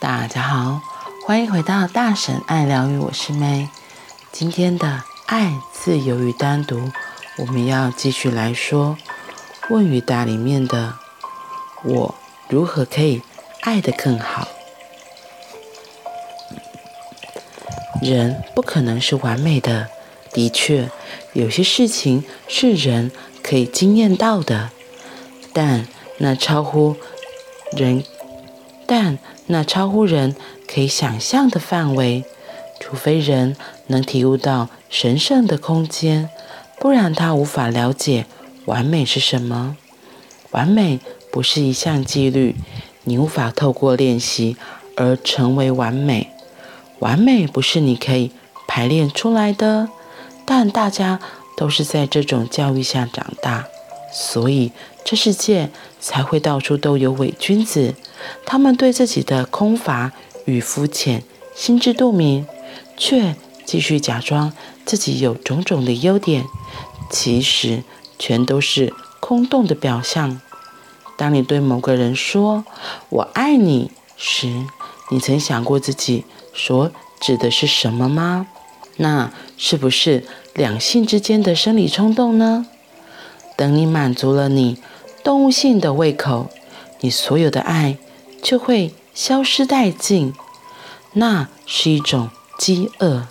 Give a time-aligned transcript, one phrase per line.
[0.00, 0.80] 大家好，
[1.26, 3.68] 欢迎回到大神爱疗愈，我是 May。
[4.32, 6.90] 今天的爱、自由与单独，
[7.36, 8.96] 我们要继续来说
[9.68, 10.94] 问与答里面的
[11.84, 12.14] 我
[12.48, 13.20] 如何可以
[13.60, 14.48] 爱得更好。
[18.00, 19.88] 人不可能是完美的，
[20.32, 20.88] 的确，
[21.34, 24.70] 有些事情是人可以经验到的，
[25.52, 26.96] 但那超乎
[27.72, 28.02] 人，
[28.92, 30.34] 但那超乎人
[30.66, 32.24] 可以想象的范围，
[32.80, 36.28] 除非人能体悟到神圣的空间，
[36.80, 38.26] 不然他无法了解
[38.64, 39.76] 完美是什么。
[40.50, 40.98] 完美
[41.30, 42.56] 不是一项纪律，
[43.04, 44.56] 你无法透过练习
[44.96, 46.32] 而成为完美。
[46.98, 48.32] 完美不是你可以
[48.66, 49.88] 排练出来的，
[50.44, 51.20] 但大家
[51.56, 53.68] 都是在这种教育下长大，
[54.12, 54.72] 所以
[55.04, 57.94] 这世界才会到处都有伪君子。
[58.44, 60.12] 他们对自己的空乏
[60.44, 61.22] 与肤浅
[61.54, 62.46] 心知肚明，
[62.96, 64.52] 却继续假装
[64.84, 66.44] 自己有种种的优点，
[67.10, 67.82] 其实
[68.18, 70.40] 全都是空洞的表象。
[71.16, 72.64] 当你对某个人说
[73.10, 74.66] “我爱你”时，
[75.10, 78.46] 你曾想过自己所指的是什么吗？
[78.96, 82.66] 那是不是两性之间的生理冲动呢？
[83.60, 84.78] 等你满足了你
[85.22, 86.48] 动物性的胃口，
[87.00, 87.98] 你所有的爱
[88.40, 90.32] 就会消失殆尽。
[91.12, 93.26] 那是一种饥饿。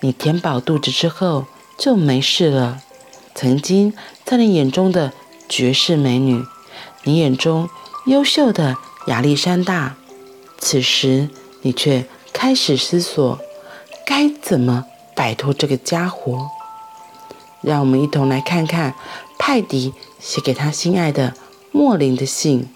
[0.00, 1.44] 你填饱肚子之后
[1.76, 2.80] 就没事了。
[3.34, 3.92] 曾经
[4.24, 5.12] 在你眼中的
[5.50, 6.42] 绝世美女，
[7.04, 7.68] 你眼中
[8.06, 8.74] 优秀的
[9.08, 9.96] 亚历山大。
[10.56, 11.28] 此时，
[11.60, 13.38] 你却开始思索，
[14.06, 16.46] 该怎么摆脱这个家伙。
[17.60, 18.94] 让我们一同来看看
[19.38, 21.34] 派迪写给他心爱的
[21.72, 22.68] 莫林的信，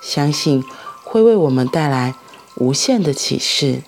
[0.00, 0.64] 相信
[1.02, 2.14] 会为我们带来
[2.56, 3.82] 无限的启示。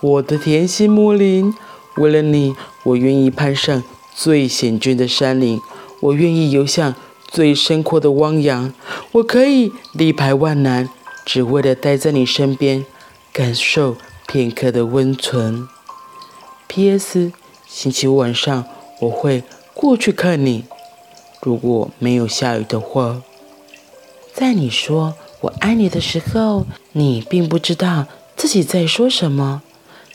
[0.00, 1.54] 我的甜心莫林，
[1.96, 3.82] 为了你，我愿意攀上
[4.14, 5.60] 最险峻的山岭，
[6.00, 6.94] 我愿意游向
[7.28, 8.72] 最深阔的汪洋，
[9.12, 10.88] 我可以力排万难，
[11.26, 12.86] 只为了待在你身边，
[13.32, 13.96] 感受
[14.26, 15.68] 片刻的温存。
[16.66, 17.32] P.S.
[17.66, 18.64] 星期五晚上
[19.00, 19.42] 我会
[19.74, 20.64] 过去看你，
[21.42, 23.22] 如果没有下雨的话。
[24.32, 28.06] 在你说我爱你的时候，你并不知道
[28.36, 29.62] 自己在说什么，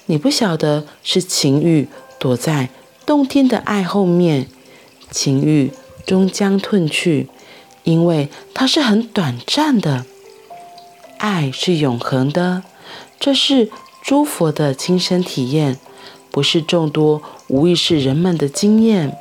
[0.05, 1.87] 你不晓得是情欲
[2.17, 2.69] 躲在
[3.05, 4.47] 冬天的爱后面，
[5.11, 5.73] 情欲。
[6.05, 7.29] 终将褪去，
[7.81, 10.05] 因为它是很短暂的。
[11.17, 12.61] 爱是永恒的，
[13.19, 13.71] 这是
[14.03, 15.79] 诸佛的亲身体验，
[16.29, 19.17] 不是众多无疑是人们的经验。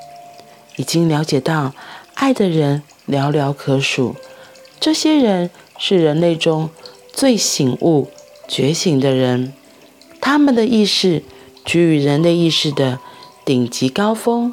[0.76, 1.72] 已经了解到
[2.14, 4.16] 爱的人寥寥可数，
[4.80, 6.68] 这些人是人类中
[7.12, 8.10] 最醒悟、
[8.48, 9.52] 觉醒的人，
[10.20, 11.22] 他们的意识
[11.64, 12.98] 居于人类意识的
[13.44, 14.52] 顶级高峰。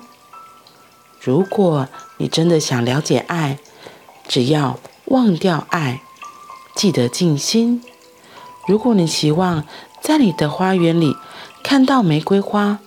[1.20, 1.88] 如果
[2.18, 3.58] 你真的想了解爱，
[4.28, 6.02] 只要忘掉爱，
[6.76, 7.82] 记得静心。
[8.68, 9.66] 如果你希望
[10.00, 11.16] 在你的花园里
[11.64, 12.80] 看到玫瑰花，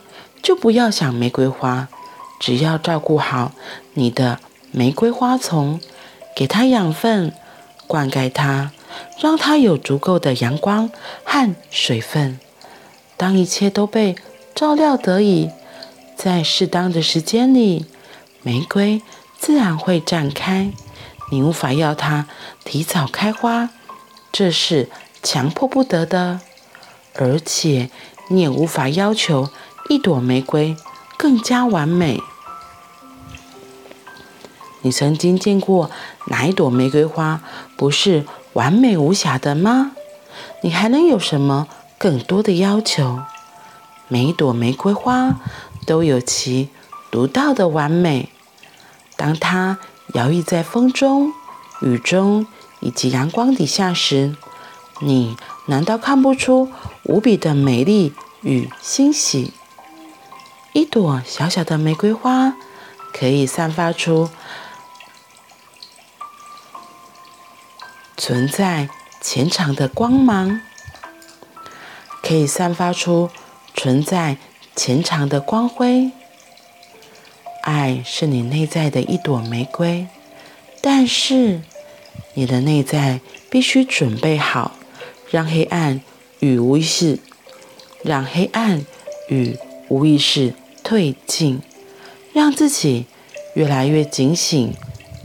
[0.44, 1.88] 就不要想玫瑰花，
[2.38, 3.53] 只要照顾好
[3.94, 4.38] 你的
[4.72, 5.81] 玫瑰花丛，
[6.37, 7.32] 给它养分，
[7.87, 8.71] 灌溉它，
[9.19, 10.91] 让它有足够的阳光
[11.25, 12.38] 和水分。
[13.16, 14.16] 当一切都被
[14.55, 15.50] 照料得宜，
[16.15, 17.87] 在适当的时间里，
[18.43, 19.00] 玫瑰
[19.38, 20.71] 自然会绽开。
[21.31, 22.26] 你无法要它
[22.66, 23.71] 提早开花，
[24.31, 24.91] 这是
[25.22, 26.41] 强迫不得的。
[27.15, 27.88] 而且
[28.28, 29.49] 你也无法要求
[29.89, 30.77] 一朵玫瑰
[31.17, 32.22] 更加完美。
[34.81, 35.91] 你曾经见过
[36.27, 37.41] 哪一朵玫瑰花
[37.77, 38.25] 不是
[38.55, 39.93] 完美无瑕的吗？
[40.62, 41.69] 你还能有什么
[41.99, 43.21] 更多的要求？
[44.09, 45.37] 每一朵玫瑰花
[45.87, 46.71] 都有其
[47.11, 48.31] 独到的完美。
[49.17, 49.79] 当它
[50.14, 51.32] 摇曳在风中、
[51.82, 52.47] 雨中
[52.81, 54.35] 以及阳光底下时，
[55.00, 55.37] 你
[55.67, 56.70] 难道看不出
[57.05, 58.12] 无比的美丽
[58.43, 59.53] 与欣喜？
[60.75, 62.56] 一朵小小的玫瑰花
[63.12, 64.29] 可以散发出
[68.17, 68.88] 存在
[69.21, 70.61] 潜藏的光芒，
[72.25, 73.31] 可以散发出
[73.73, 74.37] 存在
[74.75, 76.11] 潜藏的光辉。
[77.62, 80.09] 爱是你内在的一朵玫瑰，
[80.82, 81.62] 但是
[82.35, 84.73] 你的内在必须准备好，
[85.31, 86.00] 让黑暗
[86.41, 87.21] 与无意识，
[88.03, 88.85] 让黑暗
[89.29, 89.56] 与
[89.88, 90.53] 无意识
[90.85, 91.61] 退尽，
[92.33, 93.07] 让自己
[93.55, 94.75] 越来越警醒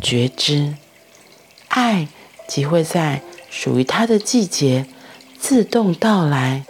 [0.02, 0.74] 觉知。
[1.68, 2.08] 爱
[2.48, 3.22] 即会在
[3.52, 4.88] 属于它的季节
[5.38, 6.64] 自动到来，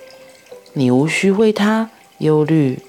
[0.73, 2.79] 你无需为他忧虑。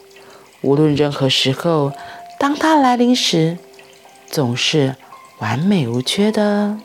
[0.62, 1.92] 无论任何时候，
[2.38, 3.58] 当它来临时，
[4.28, 4.96] 总是
[5.38, 6.78] 完美无缺的。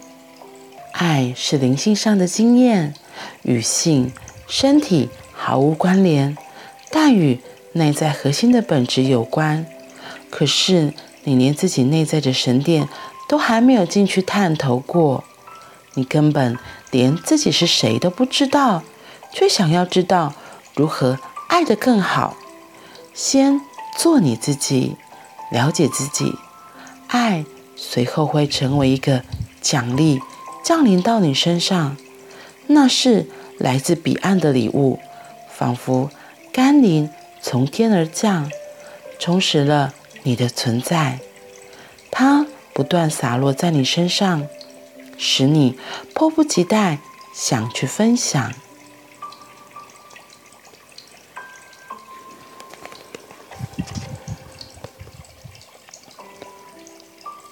[0.91, 2.93] 爱是灵性上的经验，
[3.41, 4.13] 与性、
[4.47, 6.37] 身体毫无关联，
[6.89, 7.41] 但与
[7.75, 9.65] 内在核心的本质有关。
[10.29, 10.93] 可是
[11.25, 12.87] 你连自己内在的神殿
[13.27, 15.23] 都还没有进去探头过，
[15.95, 16.57] 你根本
[16.91, 18.83] 连自己是谁都不知道，
[19.33, 20.33] 却想要知道
[20.75, 21.19] 如何
[21.49, 22.37] 爱得更好。
[23.13, 23.59] 先
[23.97, 24.95] 做你自己，
[25.51, 26.33] 了解自己，
[27.07, 27.45] 爱
[27.75, 29.23] 随后会成为一个
[29.61, 30.21] 奖励。
[30.63, 31.95] 降临到你身上，
[32.65, 33.27] 那是
[33.59, 34.99] 来自彼岸的礼物，
[35.47, 36.09] 仿佛
[36.51, 37.09] 甘霖
[37.47, 38.51] 从天而降，
[39.19, 39.93] 充实了
[40.23, 41.19] 你的存在。
[42.09, 44.47] 它不断洒落在你身上，
[45.15, 45.77] 使你
[46.15, 46.97] 迫不及待
[47.35, 48.51] 想去分享。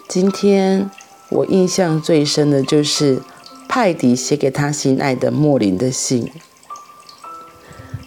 [0.10, 0.90] 今天。
[1.30, 3.20] 我印象最深的就是
[3.68, 6.32] 派迪写给他心爱的莫林的信。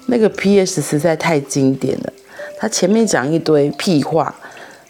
[0.07, 0.81] 那个 P.S.
[0.81, 2.13] 实在太经典了。
[2.59, 4.35] 他前面讲一堆屁话，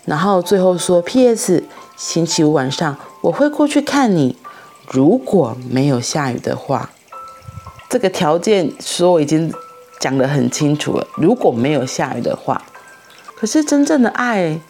[0.05, 1.63] 然后最后说 P.S.
[1.97, 4.37] 星期五晚上我会过去看你。
[4.91, 6.91] 如果没有下雨的话，
[7.89, 9.53] 这个条件说已经
[9.99, 11.07] 讲得很清楚了。
[11.17, 12.63] 如果没有下雨的话，
[13.37, 14.61] 可是真正的爱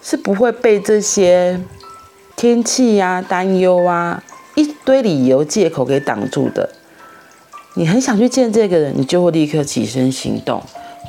[0.00, 1.60] 是不会被这些。
[2.34, 4.20] 天气呀、啊，担忧啊，
[4.56, 6.70] 一堆理由借口给挡住的。
[7.74, 10.62] 你很想去见这个人，你就会立刻起身行动，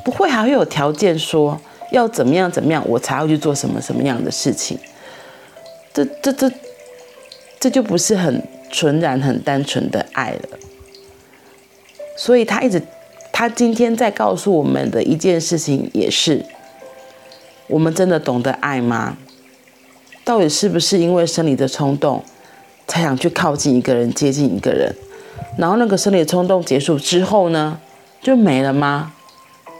[0.04, 4.78] 不会还会有条件说要怎么样怎么样，我才会去做什么什么样的事情。
[5.92, 6.50] 这这这
[7.60, 10.58] 这就不是很纯然、很单纯的爱了。
[12.16, 12.82] 所以他一直，
[13.30, 16.44] 他今天在告诉我们的一件事情，也是
[17.66, 19.18] 我们真的懂得爱吗？
[20.24, 22.24] 到底是不是因为生理的冲动，
[22.86, 24.94] 才想去靠近一个人、接近一个人？
[25.56, 27.78] 然后那个生理冲动结束之后呢，
[28.20, 29.12] 就没了吗？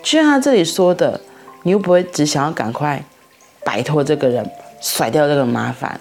[0.02, 1.20] 就像他这里说的，
[1.62, 3.04] 你又不会只想要赶快
[3.64, 4.48] 摆脱这个人，
[4.80, 6.00] 甩掉这个麻烦，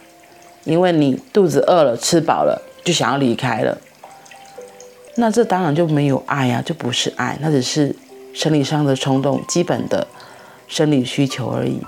[0.65, 3.77] 因为你肚子饿了、吃饱了，就想要离开了。
[5.15, 7.95] 那这当然就没有爱呀，就不是爱，那只是
[8.33, 10.05] 生理上的冲动、基本的
[10.67, 11.81] 生理需求而已。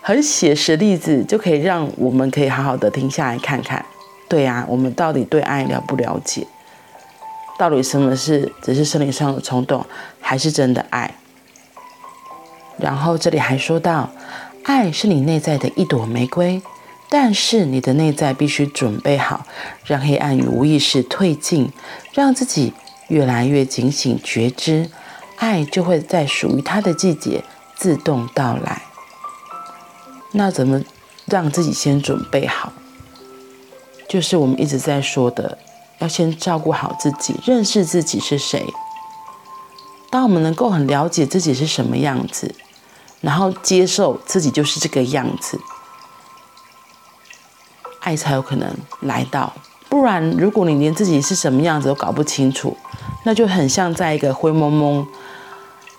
[0.00, 3.84] 很写实的例子，就可以让我们可以好好的停下来看看，
[4.28, 6.46] 对呀，我们到底对爱了不了解？
[7.58, 9.84] 到底什么是只是生理上的冲动，
[10.20, 11.16] 还是真的爱？
[12.78, 14.10] 然后这里还说到，
[14.62, 16.62] 爱是你内在的一朵玫瑰，
[17.08, 19.44] 但是你的内在必须准备好，
[19.84, 21.72] 让黑暗与无意识退进，
[22.12, 22.72] 让自己
[23.08, 24.88] 越来越警醒觉知，
[25.36, 27.42] 爱就会在属于它的季节
[27.74, 28.82] 自动到来。
[30.30, 30.82] 那怎么
[31.26, 32.72] 让自己先准备好？
[34.08, 35.58] 就是我们一直在说的，
[35.98, 38.66] 要先照顾好自己，认识自己是谁。
[40.10, 42.54] 当我们能够很了解自己是什么样子，
[43.20, 45.60] 然后接受自己就是这个样子，
[48.00, 49.52] 爱才有可能来到。
[49.88, 52.76] 不然，如果你连自己是什么样子都搞不清楚，
[53.24, 55.06] 那就很像在一个灰蒙蒙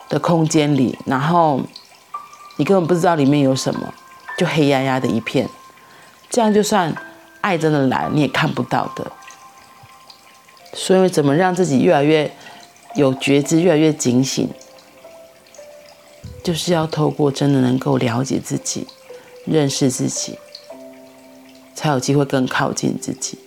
[0.07, 1.62] 的空间里，然后
[2.57, 3.93] 你根本不知道里面有什么。
[4.38, 5.50] 就黑压压的一片，
[6.29, 6.95] 这样就算
[7.41, 9.12] 爱真的来，你也看不到的。
[10.81, 12.31] 所以，怎么让自己越来越
[12.95, 14.50] 有觉知，越来越警醒，
[16.41, 18.88] 就是要透过真的能够了解自己、
[19.45, 20.39] 认识自己，
[21.75, 23.38] 才有机会更靠近自己。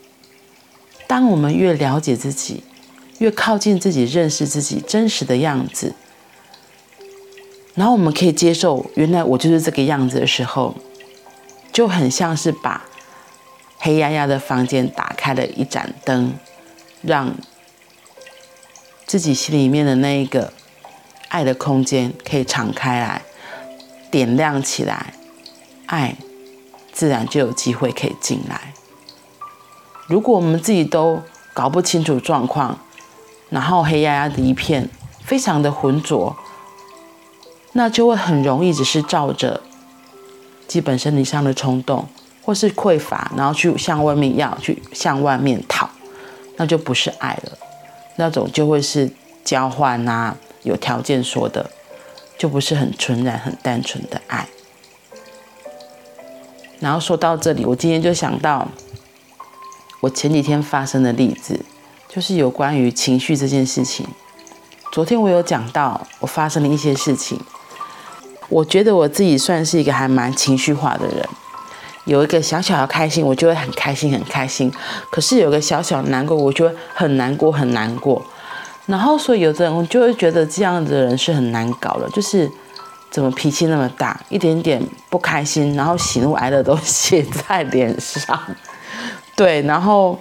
[1.06, 2.62] 当我们越了解自己，
[3.16, 5.94] 越靠近自己，认识自己真实的样子。
[7.74, 10.74] 然后我们可以接受，原来我就是这个样子的时候，
[11.72, 12.84] 就很像是把
[13.78, 16.34] 黑压压的房间打开了一盏灯，
[17.02, 17.34] 让
[19.06, 20.52] 自己心里面的那一个
[21.28, 23.22] 爱的空间可以敞开来，
[24.10, 25.14] 点亮起来，
[25.86, 26.16] 爱
[26.92, 28.72] 自然就有机会可以进来。
[30.06, 31.22] 如果我们自己都
[31.54, 32.78] 搞不清楚状况，
[33.50, 34.88] 然后黑压压的一片，
[35.24, 36.36] 非常的浑浊。
[37.74, 39.62] 那就会很容易只是照着
[40.68, 42.06] 基本生理上的冲动，
[42.42, 45.88] 或是匮乏，然后去向外面要，去向外面讨，
[46.56, 47.58] 那就不是爱了，
[48.16, 49.10] 那种就会是
[49.44, 51.70] 交换啊，有条件说的，
[52.38, 54.46] 就不是很纯然、很单纯的爱。
[56.78, 58.68] 然后说到这里，我今天就想到
[60.00, 61.64] 我前几天发生的例子，
[62.08, 64.06] 就是有关于情绪这件事情。
[64.92, 67.40] 昨天我有讲到我发生了一些事情，
[68.48, 71.28] 我觉得我自己算是一个还蛮情绪化的人。
[72.04, 74.70] 有一个小小的开心，我就会很开心很开心；
[75.10, 78.24] 可是有个小小的难过，我就会很难过很难过。
[78.86, 82.50] 然后所以有的人就会觉得这样的人是很难搞的，就是
[83.10, 88.38] 怎么脾气那么大，一点点不开心，然后喜怒哀乐都写在脸上。
[89.36, 90.18] 对，然后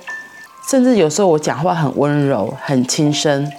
[0.70, 3.52] 甚至有时候我讲话很温柔、很轻声，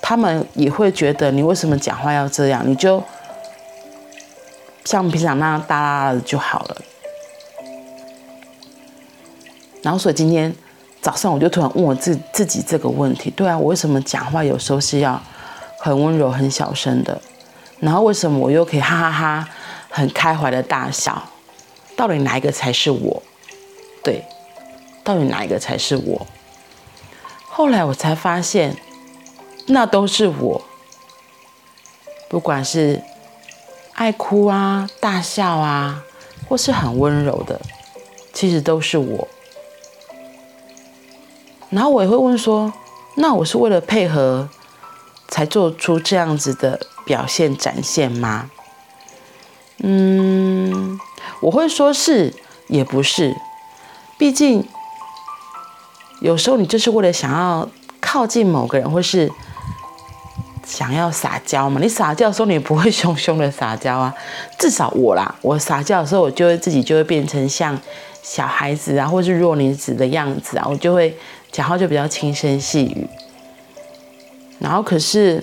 [0.00, 2.62] 他们也会觉得你为什么讲话要这样？
[2.66, 3.02] 你就
[4.84, 6.76] 像平常那样大剌剌的就好了。
[9.82, 10.54] 然后所以今天
[11.00, 15.20] 早上我就突然问我自自己这个问题：对啊，我为什么讲话有时候是要
[15.78, 17.20] 很温柔、很小声的？
[17.80, 19.48] 然后为什么我又可以哈哈哈
[19.90, 21.22] 很开怀的大笑？
[21.96, 23.22] 到底哪一个才是我？
[24.02, 24.24] 对。
[25.04, 26.26] 到底哪一个才是我？
[27.48, 28.76] 后来我才发现，
[29.68, 30.62] 那都是我。
[32.28, 33.00] 不管是
[33.92, 36.02] 爱哭啊、大笑啊，
[36.48, 37.60] 或是很温柔的，
[38.32, 39.28] 其实都是我。
[41.76, 42.72] 然后我也会问说：
[43.16, 44.48] 那我是为了配合，
[45.28, 48.50] 才做出这样子的表现展现吗？
[49.82, 50.98] 嗯，
[51.40, 52.32] 我会说是，
[52.68, 53.36] 也不是，
[54.16, 54.66] 毕竟。
[56.20, 57.68] 有时候你就是为了想要
[58.00, 59.30] 靠近某个人，或是
[60.64, 61.78] 想要撒娇嘛。
[61.78, 64.14] 你撒娇的时候，你不会凶凶的撒娇啊。
[64.58, 67.78] 至少我啦，我撒娇的时候，我就会自己就会变成像
[68.22, 70.66] 小孩子啊，或是弱女子的样子啊。
[70.66, 71.14] 我就会
[71.50, 73.06] 讲话就比较轻声细语。
[74.58, 75.42] 然后可是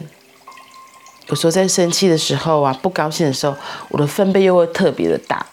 [1.27, 3.55] 有时候在生气的时候啊，不高兴的时候，
[3.89, 5.45] 我的分贝又会特别的大，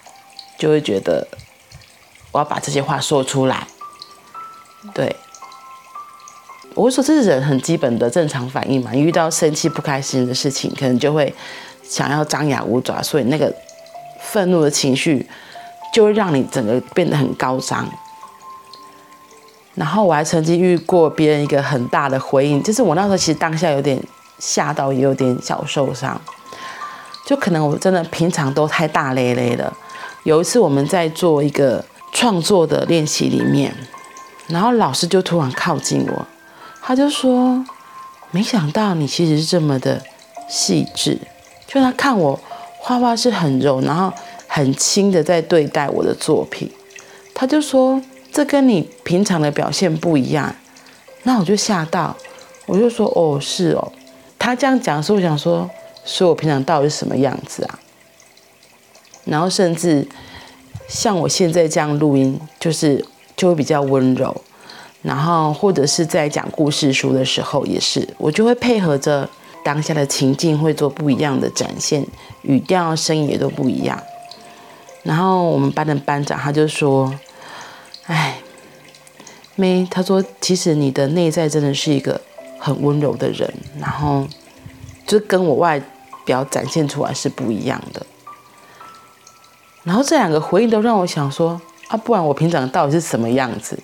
[0.58, 1.26] 就会觉得
[2.32, 3.66] 我要把这些话说出来。
[4.94, 5.14] 对，
[6.74, 8.94] 我会说这是人很基本的正常反应嘛。
[8.94, 11.32] 遇到生气不开心的事情，可能就会
[11.82, 13.54] 想要张牙舞爪，所以那个
[14.20, 15.28] 愤怒的情绪
[15.92, 17.86] 就会让你整个变得很高涨。
[19.80, 23.98] 然后我还曾经遇过别人一个很大的回应，就是我那时候其实当下有点
[24.38, 26.20] 吓到，也有点小受伤。
[27.24, 29.72] 就可能我真的平常都太大咧咧了。
[30.24, 31.82] 有一次我们在做一个
[32.12, 33.74] 创作的练习里面。
[34.48, 36.26] 然后老师就突然靠近我，
[36.82, 37.64] 他就说
[38.32, 40.02] ：“没想到你其实是这么的
[40.46, 41.16] 细致。”
[41.66, 42.38] 就他看我
[42.80, 44.12] 画画是很柔，然后
[44.46, 46.70] 很轻的在对待我的作品。
[47.32, 50.54] 他就说：“这跟你平常的表现不一样。”
[51.24, 52.16] 那我就吓到，
[52.66, 53.92] 我就说：“哦，是哦。”
[54.38, 55.68] 他这样讲的时候，我想说
[56.04, 57.78] ：“说我平常到底是什么样子啊？”
[59.24, 60.06] 然后甚至
[60.88, 63.04] 像我现在这样录音，就是。
[63.36, 64.38] 就会比较温柔，
[65.00, 69.26] 然后或者是在讲故事书的时候也是，我就会配合着
[69.64, 72.06] 当下的情境，会做不一样的展现，
[72.42, 73.98] 语调、声音也都不一样。
[75.04, 77.10] 然后我们班的班长他就说
[78.10, 78.38] ：“哎，
[79.54, 82.20] 妹，他说其实你的内在真的是一个
[82.58, 84.26] 很温柔的人，然后
[85.06, 85.80] 就跟我外
[86.24, 88.04] 表展现出来是不一样的。”
[89.84, 91.60] 然后这两个回应都让我想说。
[91.88, 93.76] 啊，不然我平常到底是什么样子？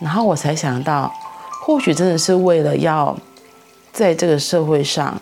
[0.00, 1.10] 然后我才想到，
[1.62, 3.16] 或许真的是为了要
[3.90, 5.18] 在这个社会上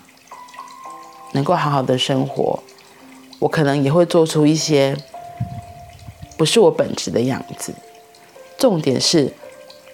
[1.35, 2.61] 能够好好的生活，
[3.39, 4.97] 我可能也会做出一些
[6.37, 7.73] 不是我本质的样子。
[8.59, 9.33] 重点是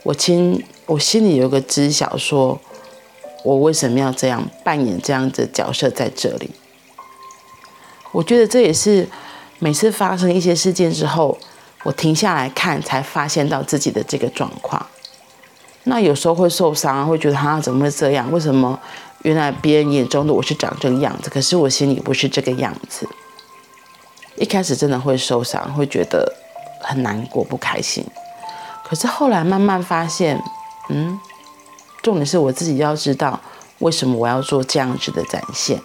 [0.03, 2.59] 我心我心里有个知晓，说
[3.45, 6.51] 我为什么要这样扮演这样的角色在这里。
[8.13, 9.09] 我觉得这也是
[9.59, 11.39] 每次发生一些事件之后。
[11.85, 14.85] 我停下来看，才发现到自己的这个状况。
[15.85, 18.31] 那有时候会受伤，会觉得他怎么会这样？
[18.33, 18.79] 为什么
[19.23, 23.09] 原来别人眼中的我是长这个样子，可是我心里不是这个样子？
[24.41, 26.35] 一开始真的会受伤，会觉得
[26.81, 28.05] 很难过、不开心。
[28.85, 30.43] 可是后来慢慢发现，
[30.89, 31.19] 嗯，
[32.03, 33.39] 重点是我自己要知道
[33.81, 35.81] 为什么我要做这样子的展现，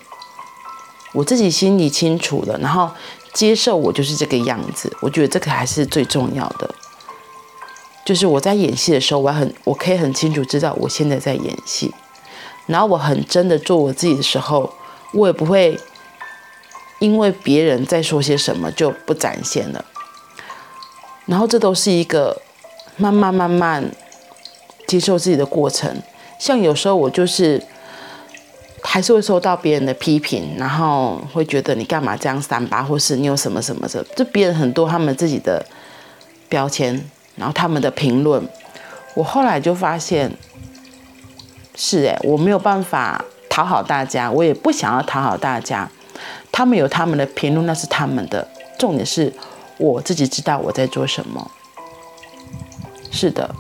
[1.14, 2.90] 我自己心里清楚了，然后。
[3.34, 6.70] 接受我就是这个样子，我觉得这个还是最重要的。
[8.06, 11.92] 就是我在演戏的时候，我很我可以很清楚知道我现在在演戏，
[12.68, 14.72] 然后我很真的做我自己的时候，
[15.14, 15.76] 我也不会
[17.04, 19.84] 因为别人在说些什么就不展现了。
[21.26, 22.42] 然后这都是一个
[22.96, 23.92] 慢慢慢慢
[24.88, 26.02] 接受自己的过程。
[26.40, 27.62] 像有时候我就是。
[28.86, 35.66] 还是会受到别人的批评，然后会觉得你干嘛这样三八，或是你有什么什么的，就别人很多他们自己的
[36.50, 37.02] 标签，
[37.38, 38.46] 然后他们的评论，
[39.16, 40.30] 我后来就发现，
[41.76, 45.90] 是诶，我没有办法讨好大家，我也不想要讨好大家。
[46.54, 48.48] 他们有他们的评论，那是他们的。
[48.78, 49.34] 重点是
[49.78, 51.52] 我自己知道我在做什么。
[53.12, 53.54] 是的，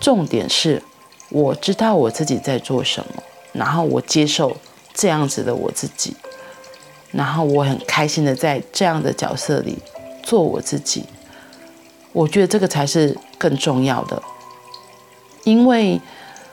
[0.00, 0.82] 重点是
[1.30, 3.22] 我知道我自己在做什么，
[3.52, 4.56] 然后我接受
[4.92, 6.16] 这样子的我自己，
[7.12, 9.78] 然后我很开心的在这样的角色里
[10.22, 11.04] 做我自己。
[12.12, 14.22] 我觉得这个才是更重要的，
[15.44, 16.00] 因为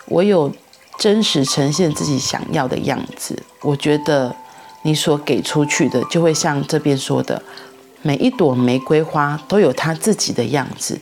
[0.06, 0.52] 我有
[0.98, 3.42] 真实呈现自己想要的样子。
[3.62, 4.36] 我觉得
[4.84, 7.42] 你所给出去的，就会像这边说的，
[8.02, 11.00] 每一朵玫瑰花都有它自己的样子，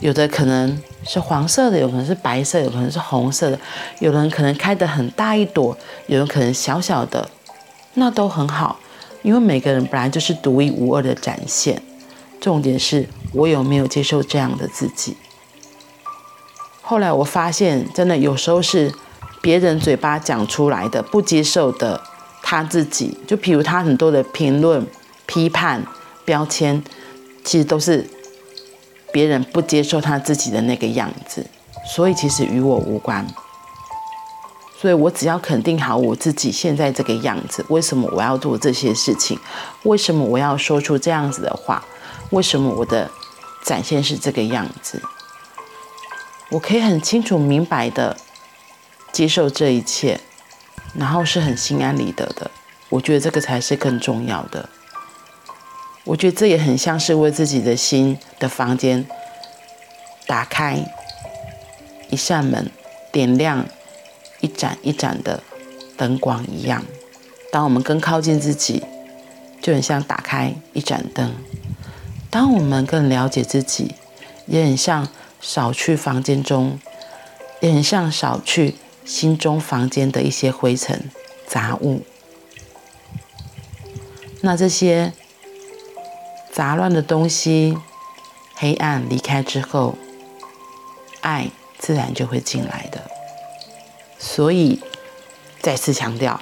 [0.00, 3.58] 有的可能是黄色的，有可能是白色，有可能是红色的，
[4.00, 5.76] 有人可能开得很大一朵，
[6.06, 7.28] 有人可能小小的，
[7.94, 8.78] 那都很好，
[9.22, 11.80] 因为每个人本来就是独一无二的展现。
[12.40, 15.16] 重点是我有没有接受这样的自己。
[16.82, 18.92] 后来我发现，真的有时候是
[19.40, 22.02] 别人嘴巴讲出来的不接受的
[22.46, 24.86] 他自己，就譬如他很多的评论、
[25.24, 25.82] 批判、
[26.26, 26.84] 标签，
[27.42, 28.06] 其实都是
[29.10, 31.46] 别人不接受他自己的那个样子。
[31.86, 33.26] 所以其实与我无关。
[34.78, 39.38] 所以我只要肯定好我自己现在这个样子，为什么我要做这些事情？
[39.84, 41.82] 为什么我要说出这样子的话？
[42.30, 43.10] 为什么我的
[43.62, 45.02] 展现是这个样子？
[46.50, 48.14] 我可以很清楚明白的
[49.10, 50.20] 接受这一切，
[50.96, 52.50] 然后是很心安理得的。
[52.88, 54.68] 我觉得这个才是更重要的。
[56.04, 59.06] 我觉得这也很像是为自己的心的房间
[60.26, 60.84] 打开
[62.10, 62.70] 一扇门，
[63.10, 63.66] 点亮
[64.40, 65.42] 一盏一盏的
[65.96, 66.84] 灯光一样。
[67.50, 68.84] 当我们更靠近自己，
[69.62, 71.34] 就很像打开一盏灯。
[72.28, 73.94] 当我们更了解自己，
[74.46, 75.08] 也很像
[75.40, 76.78] 扫去房间中，
[77.60, 81.10] 也很像扫去心中房间的一些灰尘
[81.46, 82.02] 杂物。
[84.40, 85.12] 那这些
[86.52, 87.78] 杂乱的东西，
[88.54, 89.96] 黑暗离开之后，
[91.20, 93.10] 爱自然就会进来的。
[94.18, 94.80] 所以，
[95.60, 96.40] 再次强调，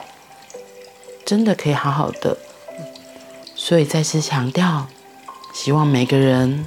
[1.24, 2.38] 真的可以好好的。
[3.54, 4.86] 所以再次强调。
[5.54, 6.64] 希望每个人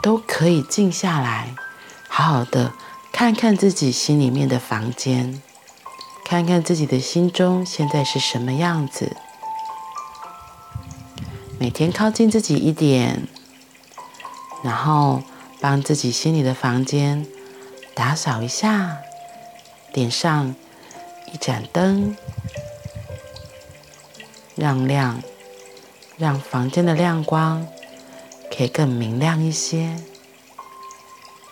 [0.00, 1.56] 都可以静下来，
[2.08, 2.72] 好好的
[3.18, 5.40] 看看自己心里面的房间，
[6.22, 9.16] 看看自己的心中现在是什么样子。
[11.58, 13.26] 每天靠近自己一点，
[14.62, 15.22] 然后
[15.62, 17.26] 帮自己心里的房间
[17.94, 18.98] 打扫一下，
[19.94, 20.54] 点上
[21.32, 22.14] 一盏灯，
[24.54, 25.22] 让亮，
[26.18, 27.66] 让房间的亮光。
[28.54, 29.96] 可以更明亮一些，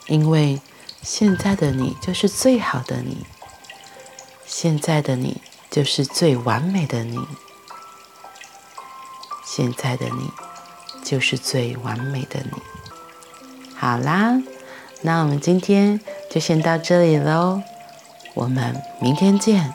[0.08, 0.60] 因为
[1.04, 3.26] 现在的你就是最好的你，
[4.46, 7.18] 现在的你就是最完美的你，
[9.44, 10.30] 现在的你
[11.04, 12.62] 就是最完美的你。
[13.76, 14.40] 好啦，
[15.02, 17.60] 那我们今天就先到这里喽，
[18.32, 19.74] 我们明天见，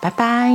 [0.00, 0.50] 拜拜。